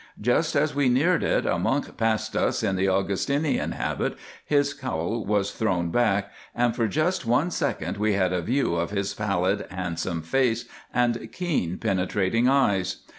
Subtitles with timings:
[0.19, 5.23] Just as we neared it, a monk passed us in the Augustinian habit, his cowl
[5.23, 9.67] was thrown back, and for just one second we had a view of his pallid,
[9.69, 13.03] handsome face and keen penetrating eyes.